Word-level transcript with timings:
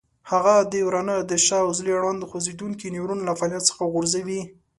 هغه 0.31 0.55
د 0.71 0.73
ورانه 0.87 1.15
د 1.29 1.31
شا 1.45 1.59
عضلې 1.69 1.91
اړوند 1.97 2.27
خوځېدونکی 2.29 2.93
نیورون 2.95 3.19
له 3.27 3.33
فعالیت 3.39 3.63
څخه 3.69 3.83
غورځوي. 3.93 4.41